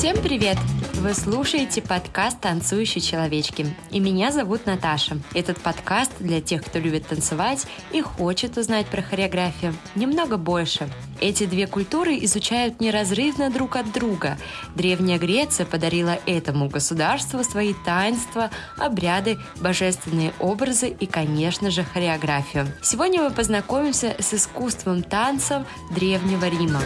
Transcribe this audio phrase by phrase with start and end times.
[0.00, 0.56] Всем привет!
[0.94, 3.66] Вы слушаете подкаст «Танцующие человечки».
[3.90, 5.18] И меня зовут Наташа.
[5.34, 10.88] Этот подкаст для тех, кто любит танцевать и хочет узнать про хореографию немного больше.
[11.20, 14.38] Эти две культуры изучают неразрывно друг от друга.
[14.74, 18.48] Древняя Греция подарила этому государству свои таинства,
[18.78, 22.68] обряды, божественные образы и, конечно же, хореографию.
[22.80, 26.80] Сегодня мы познакомимся с искусством танцев Древнего Рима.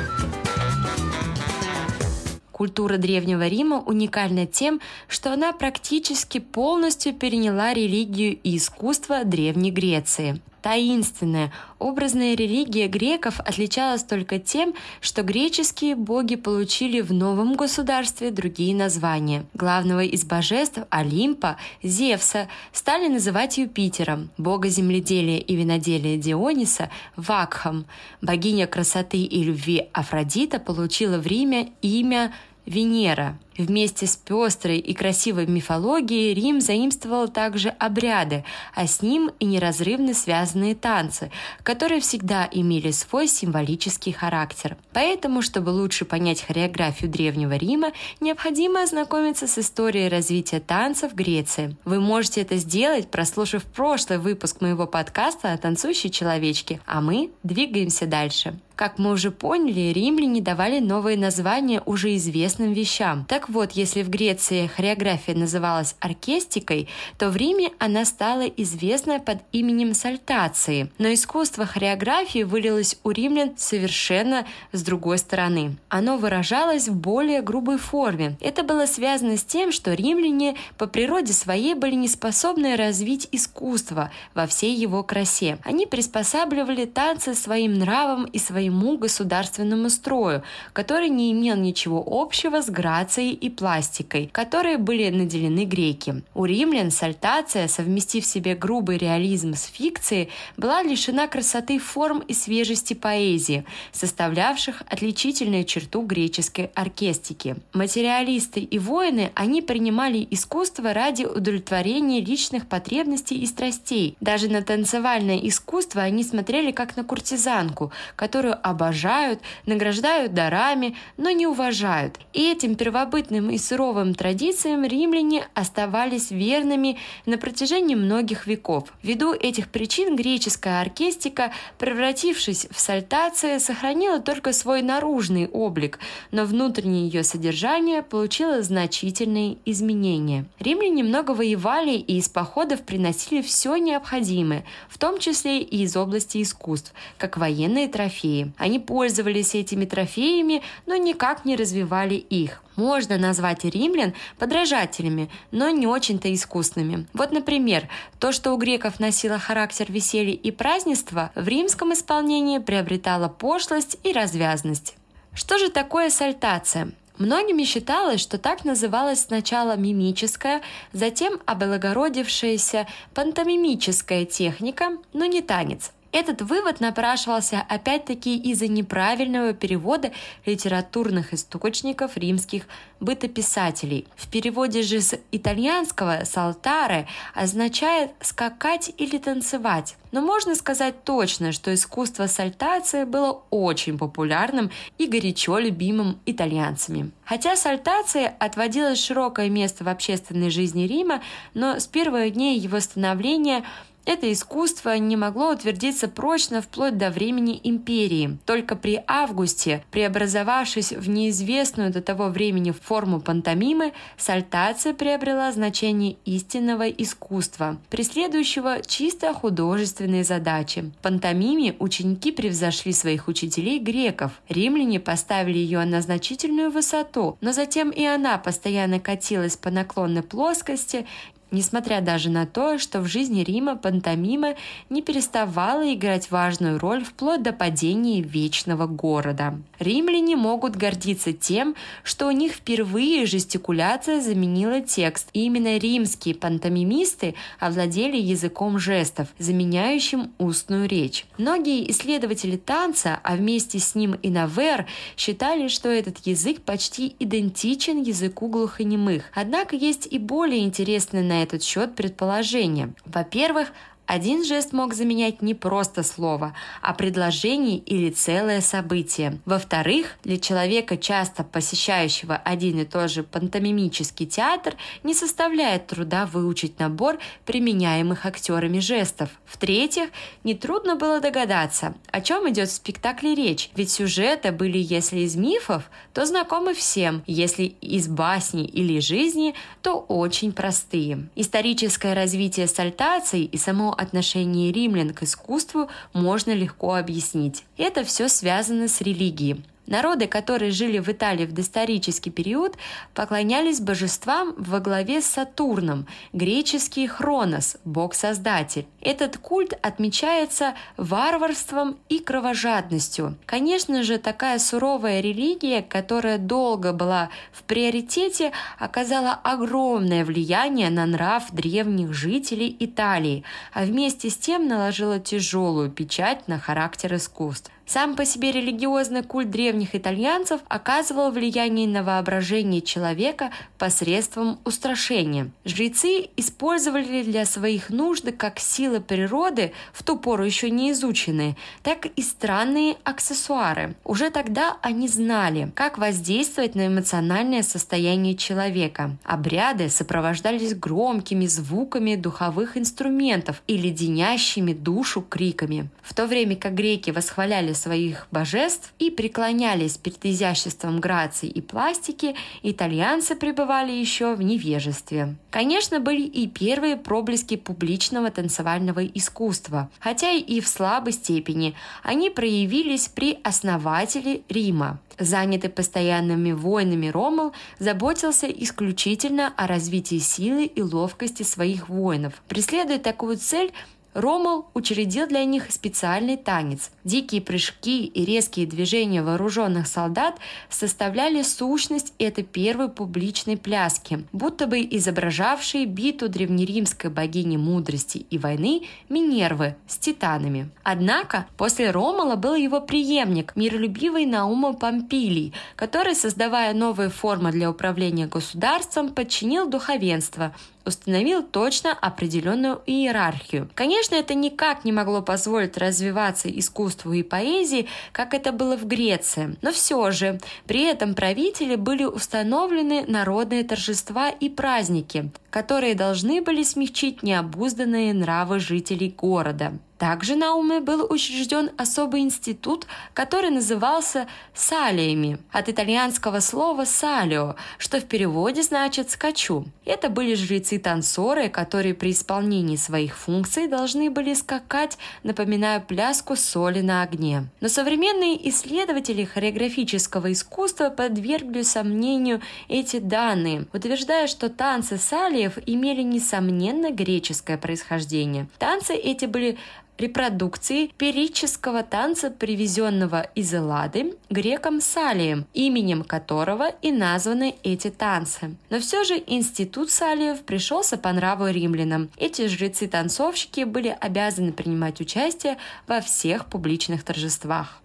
[2.55, 10.41] Культура Древнего Рима уникальна тем, что она практически полностью переняла религию и искусство Древней Греции.
[10.65, 18.75] Таинственная, образная религия греков отличалась только тем, что греческие боги получили в новом государстве другие
[18.75, 19.45] названия.
[19.53, 27.85] Главного из божеств Олимпа, Зевса, стали называть Юпитером, бога земледелия и виноделия Диониса– Вакхом.
[28.23, 32.33] Богиня красоты и любви Афродита получила в Риме имя
[32.67, 33.39] Венера.
[33.57, 40.13] Вместе с пестрой и красивой мифологией Рим заимствовал также обряды, а с ним и неразрывно
[40.13, 41.31] связанные танцы,
[41.63, 44.77] которые всегда имели свой символический характер.
[44.93, 51.77] Поэтому, чтобы лучше понять хореографию Древнего Рима, необходимо ознакомиться с историей развития танцев в Греции.
[51.85, 58.07] Вы можете это сделать, прослушав прошлый выпуск моего подкаста о танцующей человечке, а мы двигаемся
[58.07, 58.59] дальше.
[58.77, 63.25] Как мы уже поняли, римляне давали новые названия уже известным вещам.
[63.29, 69.39] Так вот, если в Греции хореография называлась оркестикой, то в Риме она стала известна под
[69.53, 70.91] именем сальтации.
[70.99, 75.77] Но искусство хореографии вылилось у римлян совершенно с другой стороны.
[75.89, 78.37] Оно выражалось в более грубой форме.
[78.41, 84.11] Это было связано с тем, что римляне по природе своей были не способны развить искусство
[84.35, 85.59] во всей его красе.
[85.63, 92.63] Они приспосабливали танцы своим нравом и своим своему государственному строю, который не имел ничего общего
[92.63, 96.23] с грацией и пластикой, которые были наделены греки.
[96.35, 102.33] У римлян сальтация, совместив в себе грубый реализм с фикцией, была лишена красоты форм и
[102.33, 107.57] свежести поэзии, составлявших отличительную черту греческой оркестики.
[107.75, 114.17] Материалисты и воины, они принимали искусство ради удовлетворения личных потребностей и страстей.
[114.21, 121.47] Даже на танцевальное искусство они смотрели как на куртизанку, которую обожают, награждают дарами, но не
[121.47, 122.19] уважают.
[122.33, 128.93] И этим первобытным и суровым традициям римляне оставались верными на протяжении многих веков.
[129.03, 135.99] Ввиду этих причин греческая оркестика, превратившись в сальтации, сохранила только свой наружный облик,
[136.31, 140.47] но внутреннее ее содержание получило значительные изменения.
[140.59, 146.43] Римляне много воевали и из походов приносили все необходимое, в том числе и из области
[146.43, 148.44] искусств, как военные трофеи.
[148.57, 152.63] Они пользовались этими трофеями, но никак не развивали их.
[152.77, 157.07] Можно назвать римлян подражателями, но не очень-то искусными.
[157.15, 157.89] Вот, например,
[158.19, 164.13] то, что у греков носило характер веселья и празднества, в римском исполнении приобретало пошлость и
[164.13, 164.97] развязность.
[165.33, 166.93] Что же такое сальтация?
[167.19, 170.63] Многими считалось, что так называлась сначала мимическая,
[170.93, 175.93] затем облагородившаяся пантомимическая техника, но не танец.
[176.15, 180.13] Этот вывод напрашивался опять-таки из-за неправильного перевода
[180.47, 182.69] литературных источников римских
[183.01, 184.07] бытописателей.
[184.15, 189.97] В переводе же с итальянского «салтаре» означает «скакать» или «танцевать».
[190.13, 197.11] Но можно сказать точно, что искусство сальтации было очень популярным и горячо любимым итальянцами.
[197.25, 201.23] Хотя сальтации отводилось широкое место в общественной жизни Рима,
[201.55, 203.65] но с первых дней его становления–
[204.07, 208.39] это искусство не могло утвердиться прочно вплоть до времени империи.
[208.45, 216.89] Только при Августе, преобразовавшись в неизвестную до того времени форму пантомимы, сальтация приобрела значение истинного
[216.89, 220.93] искусства, преследующего чисто художественные задачи.
[220.99, 224.33] В пантомиме ученики превзошли своих учителей греков.
[224.49, 231.07] Римляне поставили ее на значительную высоту, но затем и она постоянно катилась по наклонной плоскости
[231.55, 234.57] несмотря даже на то, что в жизни Рима пантомима
[234.91, 239.59] не переставала играть важную роль вплоть до падения вечного города.
[239.79, 247.35] Римляне могут гордиться тем, что у них впервые жестикуляция заменила текст, и именно римские пантомимисты
[247.61, 251.27] овладели языком жестов, заменяющим устную речь.
[251.39, 254.87] Многие исследователи танца, а вместе с ним и Навер,
[255.17, 259.25] считали, что этот язык почти идентичен языку глухонемых.
[259.35, 262.93] Однако есть и более интересные на этот счет предположения.
[263.05, 263.69] Во-первых,
[264.07, 269.39] Один жест мог заменять не просто слово, а предложение или целое событие.
[269.47, 274.75] Во-вторых, для человека, часто посещающего один и тот же пантомимический театр,
[275.05, 279.31] не составляет труда выучить набор применяемых актерами жестов.
[279.47, 280.11] В-третьих,
[280.45, 285.91] нетрудно было догадаться, о чем идет в спектакле речь, ведь сюжеты были, если из мифов,
[286.13, 291.29] то знакомы всем, если из басни или жизни, то очень простые.
[291.37, 297.65] Историческое развитие сальтаций и само отношение римлян к искусству можно легко объяснить.
[297.77, 299.65] Это все связано с религией.
[299.87, 302.77] Народы, которые жили в Италии в доисторический период,
[303.13, 308.87] поклонялись божествам во главе с Сатурном, греческий Хронос, бог-создатель.
[309.01, 313.37] Этот культ отмечается варварством и кровожадностью.
[313.45, 321.51] Конечно же, такая суровая религия, которая долго была в приоритете, оказала огромное влияние на нрав
[321.53, 327.71] древних жителей Италии, а вместе с тем наложила тяжелую печать на характер искусств.
[327.87, 335.51] Сам по себе религиозный культ древних итальянцев оказывал влияние на воображение человека посредством устрашения.
[335.67, 342.07] Жрецы использовали для своих нужд как силы природы, в ту пору еще не изученные, так
[342.07, 343.95] и странные аксессуары.
[344.03, 349.17] Уже тогда они знали, как воздействовать на эмоциональное состояние человека.
[349.25, 355.91] Обряды сопровождались громкими звуками духовых инструментов и леденящими душу криками.
[356.03, 362.35] В то время как греки восхваляли своих божеств и преклонялись перед изяществом грации и пластики,
[362.63, 365.37] итальянцы пребывали еще в невежестве.
[365.51, 371.75] Конечно, были и первые проблески публичного танцевального искусства, хотя и в слабой степени.
[372.03, 374.99] Они проявились при основателе Рима.
[375.19, 382.43] Занятый постоянными войнами Ромул заботился исключительно о развитии силы и ловкости своих воинов.
[382.49, 383.73] Преследуя такую цель,
[384.15, 386.91] Ромул учредил для них специальный танец.
[387.03, 390.39] Дикие прыжки и резкие движения вооруженных солдат
[390.71, 398.83] составляли сущность этой первой публичной пляски, будто бы изображавшей биту древнеримской богини мудрости и войны
[399.09, 400.71] Минервы с титанами.
[400.85, 408.27] Однако после Ромала был его преемник, миролюбивый Наума Помпилий, который, создавая новые формы для управления
[408.27, 413.69] государством, подчинил духовенство, установил точно определенную иерархию.
[413.75, 419.57] Конечно, это никак не могло позволить развиваться искусству и поэзии, как это было в Греции.
[419.63, 426.63] Но все же, при этом правители были установлены народные торжества и праздники, которые должны были
[426.63, 429.73] смягчить необузданные нравы жителей города.
[430.05, 438.01] Также на Уме был учрежден особый институт, который назывался салиями, от итальянского слова «салио», что
[438.01, 439.65] в переводе значит «скачу».
[439.87, 447.03] Это были жрецы-танцоры, которые при исполнении своих функций должны были скакать, напоминая пляску соли на
[447.03, 447.47] огне.
[447.63, 456.91] Но современные исследователи хореографического искусства подвергли сомнению эти данные, утверждая, что танцы салиев имели несомненно
[456.91, 458.49] греческое происхождение.
[458.59, 459.57] Танцы эти были
[459.99, 468.57] репродукции перического танца, привезенного из Эллады греком Салием, именем которого и названы эти танцы.
[468.71, 472.11] Но все же институт Салиев пришелся по нраву римлянам.
[472.17, 477.81] Эти жрецы-танцовщики были обязаны принимать участие во всех публичных торжествах.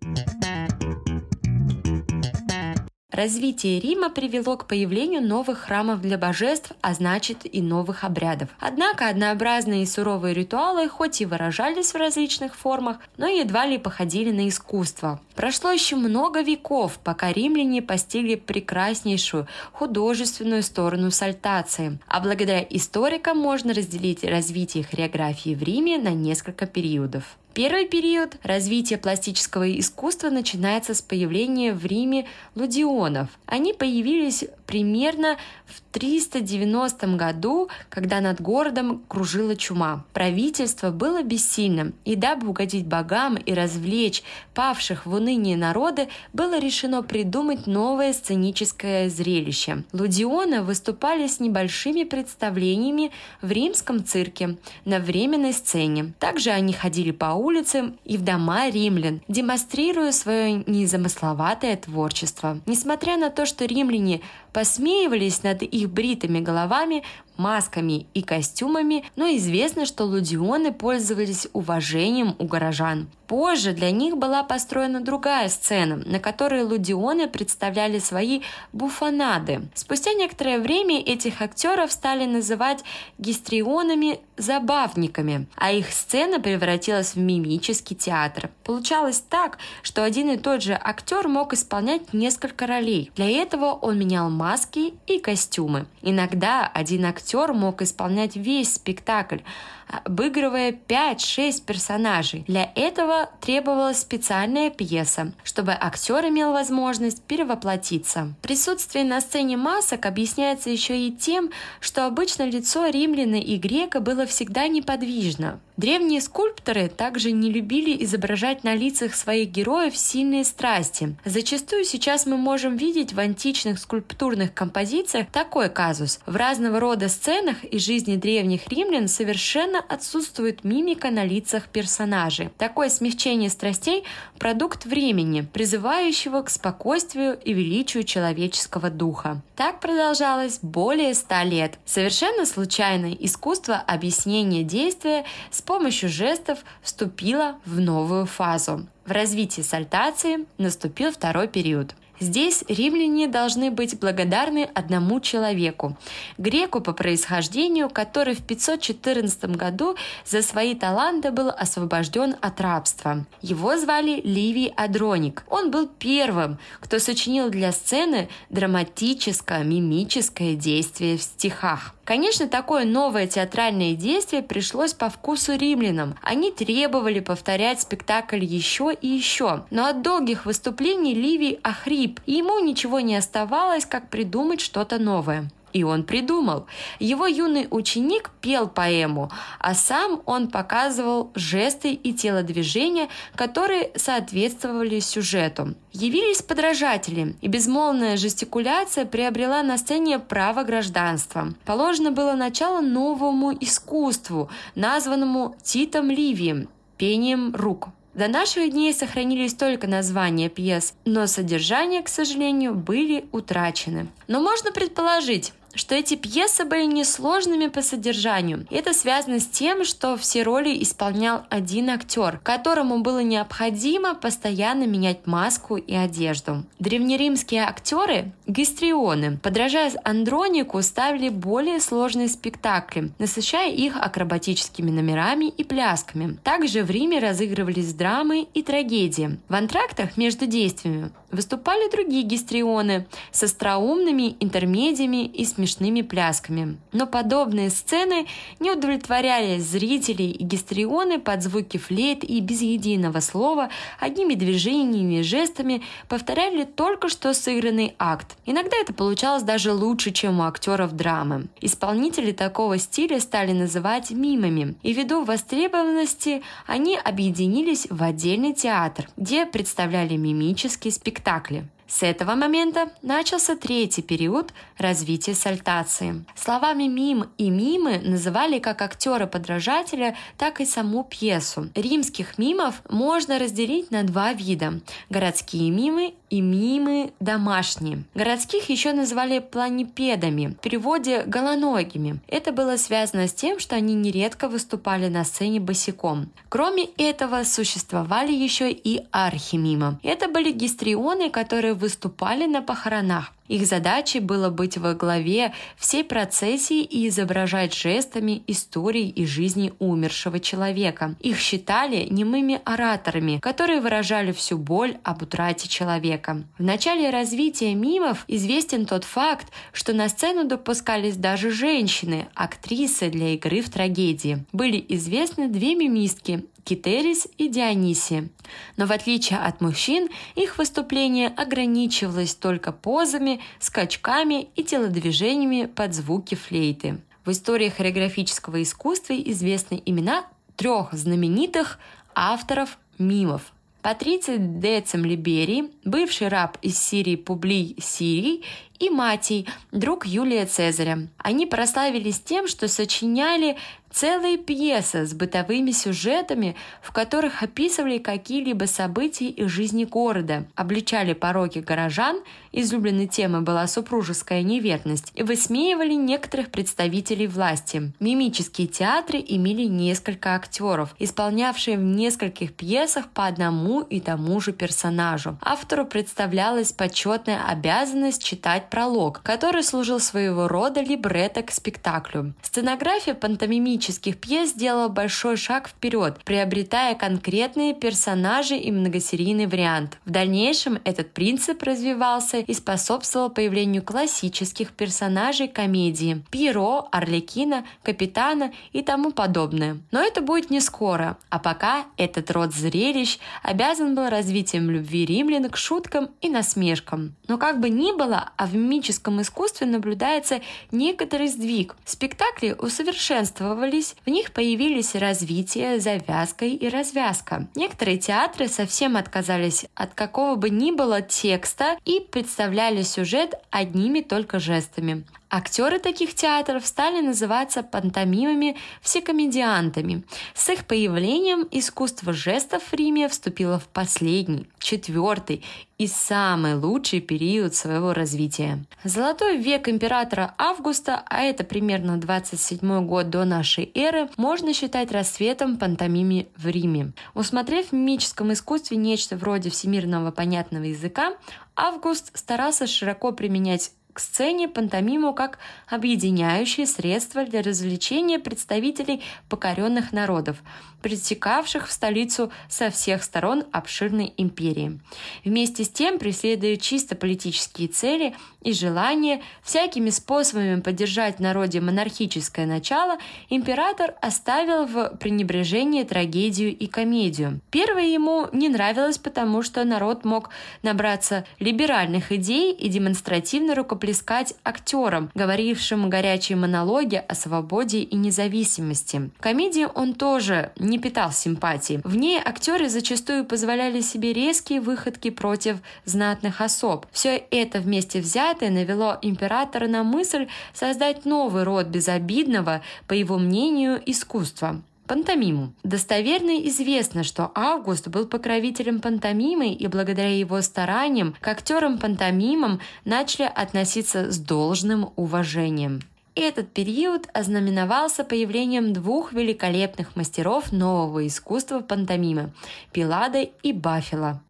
[3.19, 8.47] Развитие Рима привело к появлению новых храмов для божеств, а значит и новых обрядов.
[8.61, 14.31] Однако однообразные и суровые ритуалы хоть и выражались в различных формах, но едва ли походили
[14.31, 15.19] на искусство.
[15.35, 23.73] Прошло еще много веков, пока римляне постигли прекраснейшую художественную сторону сальтации, а благодаря историкам можно
[23.73, 27.35] разделить развитие хореографии в Риме на несколько периодов.
[27.53, 33.27] Первый период развития пластического искусства начинается с появления в Риме лудионов.
[33.47, 40.05] Они появились примерно в 390 году, когда над городом кружила чума.
[40.13, 44.21] Правительство было бессильным, и дабы угодить богам и развлечь
[44.53, 49.85] павших в уныние народы, было решено придумать новое сценическое зрелище.
[49.91, 53.11] Лудионы выступали с небольшими представлениями
[53.41, 56.13] в римском цирке на временной сцене.
[56.19, 62.59] Также они ходили по улицам и в дома римлян, демонстрируя свое незамысловатое творчество.
[62.67, 64.21] Несмотря на то, что римляне
[64.53, 67.03] посмеивались над их бритыми головами,
[67.39, 73.07] масками и костюмами, но известно, что лудионы пользовались уважением у горожан.
[73.29, 78.41] Позже для них была построена другая сцена, на которой лудионы представляли свои
[78.73, 79.69] буфонады.
[79.75, 82.83] Спустя некоторое время этих актеров стали называть
[83.19, 88.49] гистрионами-забавниками, а их сцена превратилась в мимический театр.
[88.63, 93.11] Получалось так, что один и тот же актер мог исполнять несколько ролей.
[93.15, 95.85] Для этого он менял маски и костюмы.
[96.01, 99.39] Иногда один актер мог исполнять весь спектакль,
[99.87, 102.43] обыгрывая 5-6 персонажей.
[102.47, 108.33] Для этого требовалась специальная пьеса, чтобы актер имел возможность перевоплотиться.
[108.41, 114.25] Присутствие на сцене масок объясняется еще и тем, что обычно лицо римляна и грека было
[114.25, 115.59] всегда неподвижно.
[115.79, 121.15] Древние скульпторы также не любили изображать на лицах своих героев сильные страсти.
[121.23, 126.19] Зачастую сейчас мы можем видеть в античных скульптурных композициях такой казус.
[126.25, 132.49] В разного рода сценах из жизни древних римлян совершенно отсутствует мимика на лицах персонажей.
[132.57, 134.03] Такое смягчение страстей–
[134.37, 139.41] продукт времени, призывающего к спокойствию и величию человеческого духа.
[139.55, 141.79] Так продолжалось более ста лет.
[141.85, 148.87] Совершенно случайно искусство объяснения действия с помощью жестов вступила в новую фазу.
[149.05, 151.93] В развитии сальтации наступил второй период.
[152.19, 155.97] Здесь римляне должны быть благодарны одному человеку,
[156.37, 159.95] греку по происхождению, который в 514 году
[160.25, 163.25] за свои таланты был освобожден от рабства.
[163.41, 165.43] Его звали Ливий Адроник.
[165.49, 171.95] Он был первым, кто сочинил для сцены драматическое мимическое действие в стихах.
[172.09, 176.15] Конечно, такое новое театральное действие пришлось по вкусу римлянам.
[176.23, 179.65] Они требовали повторять спектакль еще и еще.
[179.69, 185.49] Но от долгих выступлений Ливий охрип, и ему ничего не оставалось, как придумать что-то новое.
[185.71, 186.65] И он придумал.
[186.99, 195.75] Его юный ученик пел поэму, а сам он показывал жесты и телодвижения, которые соответствовали сюжету.
[195.91, 201.53] Явились подражатели, и безмолвная жестикуляция приобрела на сцене право гражданства.
[201.65, 207.89] Положено было начало новому искусству, названному Титом Ливием– пением рук.
[208.19, 214.09] До наших дней сохранились только названия пьес, но содержание, к сожалению, были утрачены.
[214.27, 218.65] Но можно предположить, что эти пьесы были несложными по содержанию.
[218.69, 225.27] Это связано с тем, что все роли исполнял один актер, которому было необходимо постоянно менять
[225.27, 226.63] маску и одежду.
[226.79, 236.37] Древнеримские актеры, гистрионы, подражая Андронику, ставили более сложные спектакли, насыщая их акробатическими номерами и плясками.
[236.43, 239.39] Также в Риме разыгрывались драмы и трагедии.
[239.47, 246.77] В антрактах между действиями выступали другие гистрионы с остроумными интермедиями и смешными плясками.
[246.91, 248.27] Но подобные сцены
[248.59, 253.69] не удовлетворяли зрителей, и гистрионы под звуки флейт и без единого слова
[253.99, 258.35] одними движениями и жестами повторяли только что сыгранный акт.
[258.45, 261.47] Иногда это получалось даже лучше, чем у актеров драмы.
[261.61, 269.45] Исполнители такого стиля стали называть мимами, и ввиду востребованности они объединились в отдельный театр, где
[269.45, 271.65] представляли мимические спектакли спектакли.
[271.89, 276.23] С этого момента начался третий период развития сальтации.
[276.35, 281.69] Словами «мим» и «мимы» называли как актера-подражателя, так и саму пьесу.
[281.73, 288.03] Римских мимов можно разделить на два вида– городские мимы и мимы домашние.
[288.13, 292.19] Городских еще называли планипедами, в переводе голоногими.
[292.27, 296.29] Это было связано с тем, что они нередко выступали на сцене босиком.
[296.49, 299.97] Кроме этого, существовали еще и архимимы.
[300.03, 303.33] Это были гистрионы, которые выступали на похоронах.
[303.49, 310.39] Их задачей было быть во главе всей процессии и изображать жестами истории и жизни умершего
[310.39, 311.15] человека.
[311.19, 316.43] Их считали немыми ораторами, которые выражали всю боль об утрате человека.
[316.59, 323.33] В начале развития мимов известен тот факт, что на сцену допускались даже женщины, актрисы для
[323.33, 324.45] игры в трагедии.
[324.51, 328.29] Были известны две мимистки Китерис и Дионисия.
[328.77, 336.35] Но в отличие от мужчин, их выступление ограничивалось только позами, скачками и телодвижениями под звуки
[336.35, 337.01] флейты.
[337.25, 341.79] В истории хореографического искусства известны имена трех знаменитых
[342.15, 348.43] авторов мимов Патриций Децим Либерий, бывший раб из Сирии Публий Сирий
[348.79, 351.07] и Матий, друг Юлия Цезаря.
[351.17, 353.57] Они прославились тем, что сочиняли
[353.91, 361.59] Целые пьесы с бытовыми сюжетами, в которых описывали какие-либо события из жизни города, обличали пороки
[361.59, 362.21] горожан,
[362.51, 367.91] излюбленной темой была супружеская неверность, и высмеивали некоторых представителей власти.
[367.99, 375.37] Мимические театры имели несколько актеров, исполнявшие в нескольких пьесах по одному и тому же персонажу.
[375.41, 382.33] Автору представлялась почетная обязанность читать пролог, который служил своего рода либретто к спектаклю.
[382.41, 389.97] Сценография пантомимических пьес сделала большой шаг вперед, приобретая конкретные персонажи и многосерийный вариант.
[390.05, 398.81] В дальнейшем этот принцип развивался и способствовал появлению классических персонажей комедии– Пьеро, Арлекина, Капитана и
[398.81, 399.77] тому подобное.
[399.91, 405.49] Но это будет не скоро, а пока этот род зрелищ обязан был развитием любви римлян
[405.49, 407.15] к шуткам и насмешкам.
[407.27, 411.75] Но как бы ни было, а в мимическом искусстве наблюдается некоторый сдвиг.
[411.85, 417.47] Спектакли усовершенствовали усиливались, в них появились развитие, завязка и развязка.
[417.55, 424.39] Некоторые театры совсем отказались от какого бы ни было текста и представляли сюжет одними только
[424.39, 425.03] жестами.
[425.31, 430.03] Актеры таких театров стали называться пантомимами-всекомедиантами.
[430.33, 435.45] С их появлением искусство жестов в Риме вступило в последний, четвертый
[435.77, 438.65] и самый лучший период своего развития.
[438.83, 445.57] Золотой век императора Августа, а это примерно 27 год до нашей эры, можно считать рассветом
[445.57, 446.93] пантомими в Риме.
[447.13, 451.13] Усмотрев в мимическом искусстве нечто вроде всемирного понятного языка,
[451.55, 460.37] Август старался широко применять к сцене пантомиму как объединяющее средство для развлечения представителей покоренных народов,
[460.81, 464.79] притекавших в столицу со всех сторон обширной империи.
[465.25, 472.45] Вместе с тем, преследуя чисто политические цели и желание всякими способами поддержать в народе монархическое
[472.45, 472.97] начало,
[473.29, 477.41] император оставил в пренебрежении трагедию и комедию.
[477.51, 480.29] Первое ему не нравилось, потому что народ мог
[480.63, 489.09] набраться либеральных идей и демонстративно рукоплескать актерам, говорившим горячие монологи о свободе и независимости.
[489.17, 491.81] В комедии он тоже не питал симпатии.
[491.83, 496.85] В ней актеры зачастую позволяли себе резкие выходки против знатных особ.
[496.91, 503.81] Все это вместе взятое навело императора на мысль создать новый род безобидного, по его мнению,
[503.85, 505.53] искусства пантомиму.
[505.63, 514.11] Достоверно известно, что Август был покровителем пантомимы и благодаря его стараниям к актерам-пантомимам начали относиться
[514.11, 515.81] с должным уважением.
[516.15, 522.33] Этот период ознаменовался появлением двух великолепных мастеров нового искусства пантомимы–
[522.73, 524.21] Пилада и Баффила.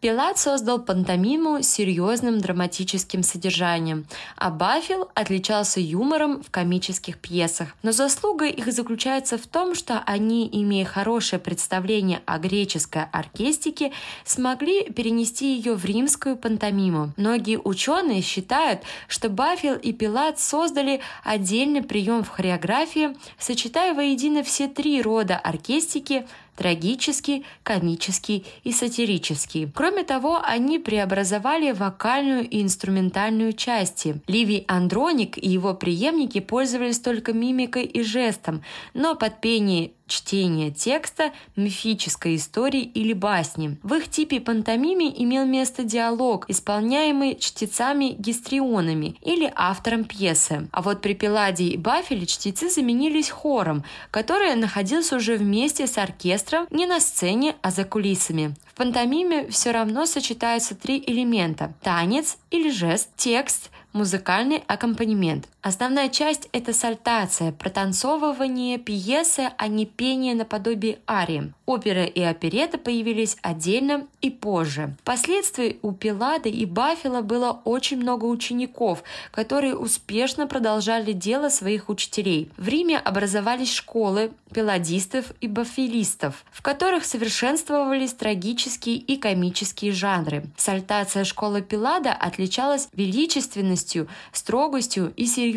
[0.00, 4.06] Пилат создал пантомиму серьезным драматическим содержанием,
[4.36, 7.74] а Баффил отличался юмором в комических пьесах.
[7.82, 13.90] Но заслуга их заключается в том, что они, имея хорошее представление о греческой оркестике,
[14.24, 17.12] смогли перенести ее в римскую пантомиму.
[17.16, 24.68] Многие ученые считают, что Баффил и Пилат создали отдельный прием в хореографии, сочетая воедино все
[24.68, 26.24] три рода оркестики–
[26.58, 29.70] трагический, комический и сатирический.
[29.72, 34.20] Кроме того, они преобразовали вокальную и инструментальную части.
[34.26, 41.32] Ливий Андроник и его преемники пользовались только мимикой и жестом, но под пение чтения текста,
[41.54, 43.78] мифической истории или басни.
[43.82, 50.68] В их типе пантомиме имел место диалог, исполняемый чтецами-гистрионами или автором пьесы.
[50.72, 56.66] А вот при Пеладе и Бафеле чтецы заменились хором, который находился уже вместе с оркестром
[56.70, 58.54] не на сцене, а за кулисами.
[58.66, 65.48] В пантомиме все равно сочетаются три элемента– танец или жест, текст– музыкальный аккомпанемент.
[65.60, 71.52] Основная часть– это сальтация, протанцовывание пьесы, а не пение наподобие арии.
[71.66, 74.96] Опера и оперета появились отдельно и позже.
[75.02, 82.50] Впоследствии у Пилада и Баффила было очень много учеников, которые успешно продолжали дело своих учителей.
[82.56, 90.46] В Риме образовались школы пиладистов и баффилистов, в которых совершенствовались трагические и комические жанры.
[90.56, 95.47] Сальтация школы Пилада отличалась величественностью, строгостью и серьезностью.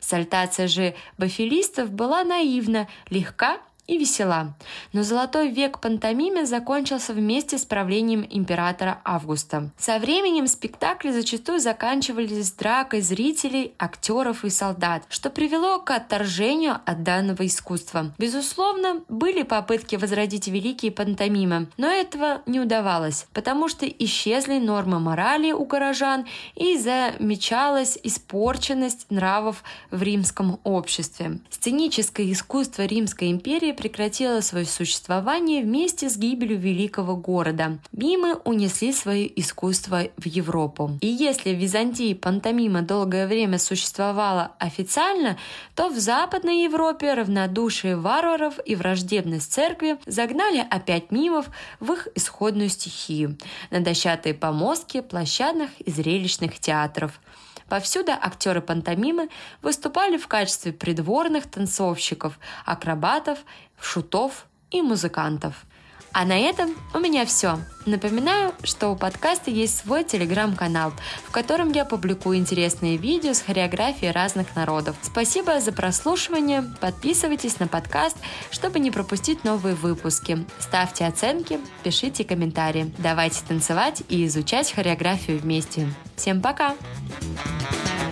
[0.00, 4.54] Сальтация же баффилистов была наивна, легка и весела.
[4.92, 9.70] Но золотой век пантомиме закончился вместе с правлением императора Августа.
[9.76, 17.02] Со временем спектакли зачастую заканчивались дракой зрителей, актеров и солдат, что привело к отторжению от
[17.02, 18.14] данного искусства.
[18.18, 25.52] Безусловно, были попытки возродить великие пантомимы, но этого не удавалось, потому что исчезли нормы морали
[25.52, 31.40] у горожан и замечалась испорченность нравов в римском обществе.
[31.50, 37.78] Сценическое искусство Римской империи прекратило свое существование вместе с гибелью великого города.
[37.92, 40.98] Мимы унесли свое искусство в Европу.
[41.00, 45.38] И если в Византии пантомима долгое время существовала официально,
[45.74, 52.68] то в Западной Европе равнодушие варваров и враждебность церкви загнали опять мимов в их исходную
[52.68, 53.36] стихию
[53.70, 57.20] на дощатые помостки площадных и зрелищных театров–
[57.72, 59.30] Повсюду актеры пантомимы
[59.62, 63.38] выступали в качестве придворных танцовщиков, акробатов,
[63.80, 65.64] шутов и музыкантов.
[66.12, 67.58] А на этом у меня все.
[67.86, 70.92] Напоминаю, что у подкаста есть свой телеграм-канал,
[71.26, 74.94] в котором я публикую интересные видео с хореографией разных народов.
[75.02, 78.16] Спасибо за прослушивание, подписывайтесь на подкаст,
[78.50, 80.46] чтобы не пропустить новые выпуски.
[80.60, 82.92] Ставьте оценки, пишите комментарии.
[82.98, 85.88] Давайте танцевать и изучать хореографию вместе.
[86.16, 86.70] Всем пока!
[86.70, 88.11] Пока!